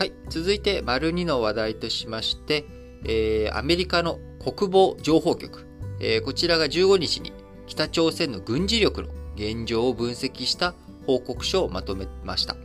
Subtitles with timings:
[0.00, 0.14] はい。
[0.30, 2.64] 続いて、丸2の話題としまして、
[3.04, 5.66] えー、アメリカの国防情報局、
[6.00, 7.34] えー、こちらが15日に
[7.66, 10.72] 北朝鮮の軍事力の現状を分析した
[11.06, 12.56] 報告書をまとめました。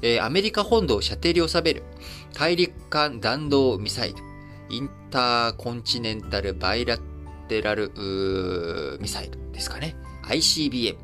[0.00, 1.82] えー、アメリカ本土を射程に収める
[2.32, 4.16] 大陸間弾道ミサイル、
[4.70, 6.96] インターコンチネンタルバイラ
[7.48, 7.92] テラル
[8.98, 9.94] ミサイルですかね。
[10.22, 10.96] ICBM。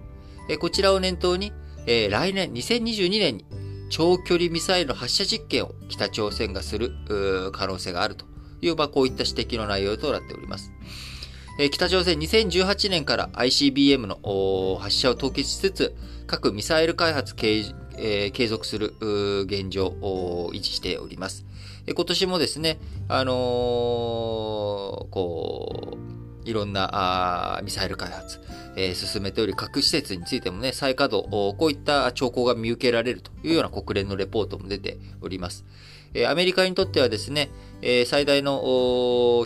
[0.48, 1.52] えー、こちらを念頭に、
[1.86, 3.44] えー、来年2022年に
[3.92, 6.92] 長距離ミサイルの発射実験を北朝鮮がする
[7.52, 8.24] 可能性があると
[8.62, 10.72] いう、まあ、こういった指摘の内容となっております。
[11.58, 15.94] えー、北朝鮮2018年から ICBM の発射を凍結しつつ、
[16.26, 17.66] 各ミサイル開発継,、
[17.98, 18.94] えー、継続する
[19.44, 21.44] 現状を維持しております。
[21.86, 25.81] 今年もですね、あのー、こう、
[26.44, 28.40] いろんなあミサイル開発、
[28.76, 35.64] えー、進めており、核施設についてもね、再稼働、こういった兆候が見受けられるというような国連のレポートも出ております。
[36.14, 38.60] えー、アメリカにとってはですね、えー、最大の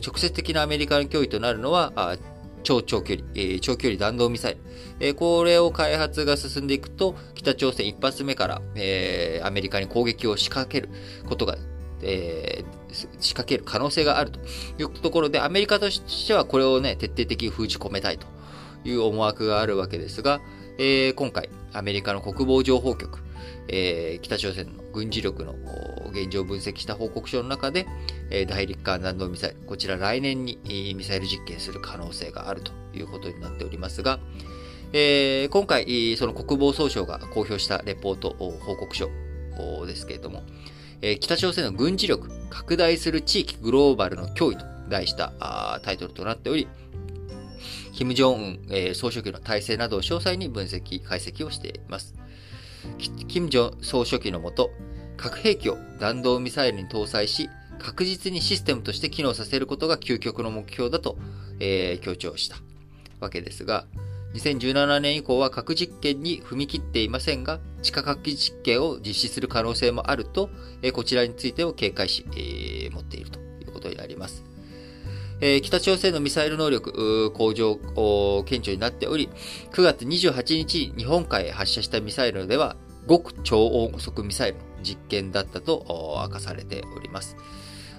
[0.04, 2.16] 直接的なアメリカの脅威となるのは、
[2.62, 4.60] 超長距離、えー、長距離弾道ミサイル、
[4.98, 10.88] えー、これを開発が進んでいくと、北朝鮮一発目から、えー、アメリカに攻撃を仕掛ける
[11.28, 11.56] ことが
[12.02, 14.40] えー、仕掛ける可能性があると
[14.78, 18.26] いうところで、アメリカとしてはこれをね、徹底的に封じ込めたいと
[18.84, 20.40] いう思惑があるわけですが、
[20.78, 23.20] えー、今回、アメリカの国防情報局、
[23.68, 25.54] えー、北朝鮮の軍事力の
[26.10, 27.86] 現状を分析した報告書の中で、
[28.30, 30.58] えー、大陸間弾道ミサイル、こちら来年に
[30.96, 34.20] ミサイル実験する可能性があるということになっておりますが、
[34.92, 39.10] えー、今回、その国防総省が公表したレポート報告書
[39.86, 40.42] ですけれども、
[41.02, 46.68] え北朝鮮の軍事力、拡大する地域グローバルの脅威と題したあタイトルとなっており、
[47.92, 52.14] 金正恩、えー、総書記の体制などを詳細に分析、解析をしています。
[53.28, 54.70] 金正総書記のもと、
[55.16, 61.16] 核兵器を弾道ミサイルに搭載し、確実にシステムとして機能させることが究極の目標だと、
[61.58, 62.56] えー、強調した
[63.20, 63.86] わけですが、
[64.36, 70.50] 2017年以降は核実験に踏み切っていませんが、地下核実験を実施する可能性もあると、
[70.92, 74.44] こちらについてを警戒し、え持っているということになります。
[75.40, 79.30] え北朝鮮のミサイル能力向上顕著になっており、
[79.72, 82.76] 9月28日に日本海へ発射したミサイルでは、
[83.08, 87.36] 極超音速ミサイルの実験だったと明かされております。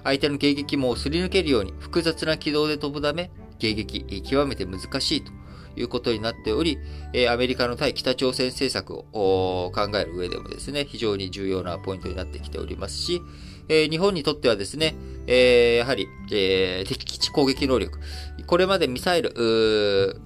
[0.04, 5.37] 相手の迎撃網をすり抜けるように複雑な軌道で飛ぶため、迎撃極めて難しいと
[5.78, 6.80] いうことになっており、
[7.14, 13.22] えアメリカの対北朝鮮政策を考える上でもですね、非常に重要なポイントになってきておりますし、
[13.70, 14.96] え日本にとってはですね、
[15.28, 18.00] えやはり、え敵基地攻撃能力、
[18.46, 19.34] これまでミサイル、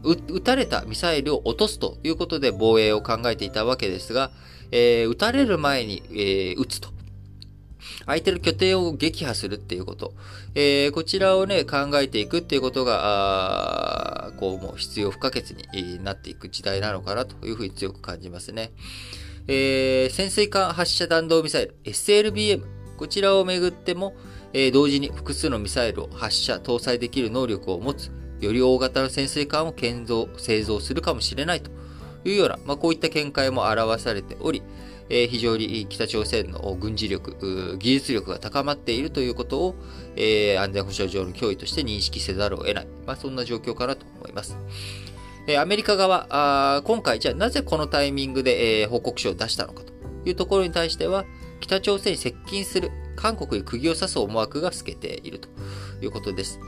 [0.03, 4.31] 撃たれたミサイルを落とすということで防衛を考えていたわけですが、
[4.71, 7.00] え撃たれる前に、え撃つと。
[8.05, 10.13] 相手の拠点を撃破するっていうこと、
[10.55, 18.71] えー、こちらをね、考えていくっていうことが、あこう、もう必要不可欠になっていく時代なのかなというふうに強く感じますね。
[19.47, 22.63] えー、潜水艦発射弾道ミサイル SLBM、
[22.97, 24.13] こちらをめぐっても、
[24.53, 31.71] えー、同時に複数のミサイルを発射、搭載できる能力を持つ、より大型の潜水艦を建造、製造するかもしれないと
[32.25, 34.61] いうような、まあ、こういった見解も表されており、
[35.09, 39.75] え非常に北朝鮮の軍事力、技術力が高まっているということを、
[40.15, 42.87] え安全保障上の脅威として認識せざるを得ない。
[43.05, 44.57] まあ、そんな状況かなと思います。
[45.47, 49.93] えアメリカ側、今回じゃあなぜこのタイミングで、え報告書を出したのかと
[50.25, 51.25] いうところに対しては、
[51.59, 55.49] 北朝鮮に接近する韓国に釘を刺す思惑が透けていると
[56.01, 56.59] いうことです。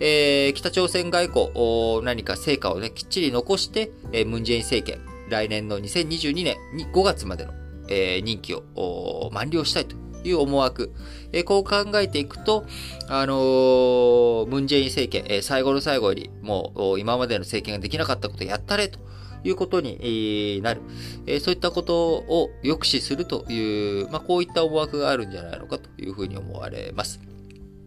[0.00, 7.52] えー、北朝鮮外交、何か成果をね、きっちり残して、えー、ムンジェイン政権、来年の2022年に5月までの
[7.88, 10.92] えー、任期を満了したいという思惑。
[11.32, 12.64] えー、こう考えていくと、
[13.08, 18.98] あのー、ムンジェイン政権、えー、最後の最後より、もう今までの政権ができなかったことをやったれと
[19.44, 20.80] いうことになる。
[21.26, 27.20] えー、そういったことを抑止するという、まあ、こういった思惑があるんじゃないのかというふうに思われます。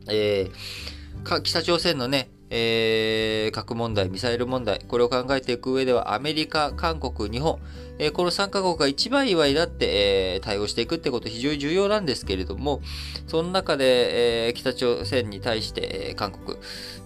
[0.08, 7.60] えー、北朝鮮のね、えー、核問題、ミサイル問題、これを考えていく上では、アメリカ、韓国、日本、
[7.98, 12.82] えー、この3カ国が一番祝いだって、えー、対応していくってこと非常に重要なんですけれども、
[13.28, 16.58] その中で、えー、北朝鮮に対して、えー、韓国、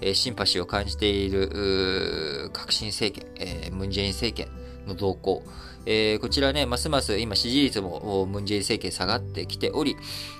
[0.01, 5.43] えー、シンパシーを感じている、革新政権、え、ムンジェイン政権の動向、
[5.85, 9.95] えー、こちらね、ますます今支持率もムンジェイン政権下がってきており、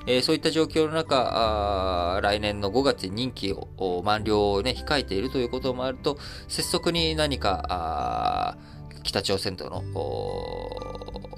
[0.06, 6.18] えー、そういった状況の中、来年の5月に任期を満了をね、控えているということもあると、
[6.48, 8.58] 拙速に何か、
[9.04, 9.84] 北朝鮮との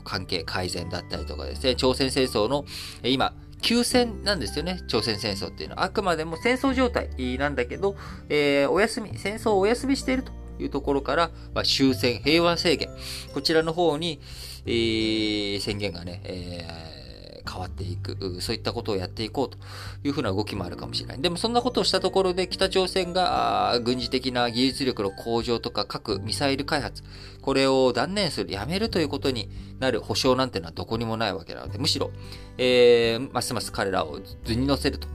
[0.03, 2.65] 関係改善だったりとかですね、朝鮮戦争の
[3.03, 5.83] 今、休戦なんですよね、朝鮮戦争っていうのは。
[5.83, 7.95] あくまでも戦争状態なんだけど、
[8.27, 12.89] えー、お休み、戦争をお休みしているというところから、まあ、終戦、平和宣言、
[13.33, 14.19] こちらの方に、
[14.65, 17.01] えー、宣言がね、えー
[17.49, 19.57] 変わっていく、そういったことをやっていこうと
[20.03, 21.21] いうふうな動きもあるかもしれない。
[21.21, 27.03] でもそんなことをしたところで北朝鮮が軍事的な技術力の向上とか核・ミサイル開発、
[27.41, 29.49] これを断念する、やめるということに
[29.79, 32.11] なる保証なんてのはどこにもないわけなので、むしろ、
[32.57, 35.07] えー、ますます彼らを図に乗せると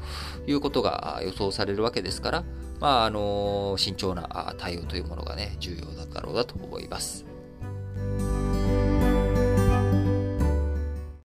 [0.46, 2.44] いうことが予想されるわけですから、
[2.80, 7.35] まあ、あの、慎重な対応というものがね、重要だったろうだと思います。